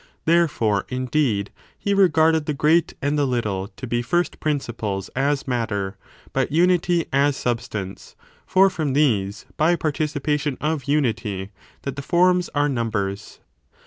Therefore, 0.25 0.87
indeed, 0.89 1.51
he 1.77 1.93
regarded 1.93 2.45
JiiJJ™compared 2.45 2.45
the 2.47 2.53
ereat 2.55 2.93
and 3.03 3.19
the 3.19 3.27
little 3.27 3.67
to 3.67 3.85
be 3.85 4.01
first 4.01 4.39
principles 4.39 5.09
as 5.09 5.43
Jfi^h 5.43 5.43
that 5.43 5.43
of 5.43 5.47
matter, 5.47 5.97
but 6.33 6.51
unity 6.51 7.05
as 7.13 7.37
substance; 7.37 8.15
for 8.47 8.71
from 8.71 8.93
these, 8.93 9.45
by 9.57 9.75
participation 9.75 10.57
of 10.59 10.85
unity, 10.85 11.51
that 11.83 11.97
the 11.97 12.01
forms 12.01 12.49
are 12.55 12.67
numbers. 12.67 13.41